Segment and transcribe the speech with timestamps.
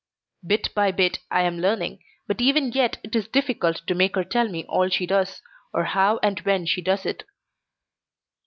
[0.43, 4.23] Bit by bit I am learning, but even yet it is difficult to make her
[4.23, 5.43] tell me all she does,
[5.75, 7.23] or how and when she does it.